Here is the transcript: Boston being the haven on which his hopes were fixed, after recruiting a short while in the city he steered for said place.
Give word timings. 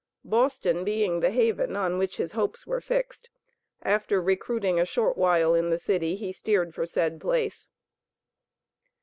Boston 0.25 0.83
being 0.83 1.19
the 1.19 1.29
haven 1.29 1.75
on 1.75 1.99
which 1.99 2.17
his 2.17 2.31
hopes 2.31 2.65
were 2.65 2.81
fixed, 2.81 3.29
after 3.83 4.19
recruiting 4.19 4.79
a 4.79 4.83
short 4.85 5.15
while 5.15 5.53
in 5.53 5.69
the 5.69 5.77
city 5.77 6.15
he 6.15 6.31
steered 6.31 6.73
for 6.73 6.87
said 6.87 7.21
place. 7.21 7.69